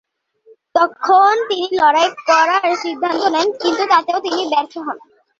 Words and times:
তখন 0.75 1.33
তিনি 1.49 1.67
লড়াই 1.79 2.09
করার 2.29 2.65
সিদ্ধান্ত 2.83 3.21
নেন 3.33 3.47
কিন্তু 3.61 3.83
তাতেও 3.91 4.19
তিনি 4.25 4.41
ব্যর্থ 4.51 4.73
হন। 4.85 4.97